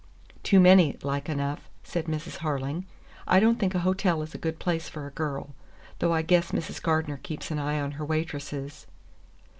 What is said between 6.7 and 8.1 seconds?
Gardener keeps an eye on her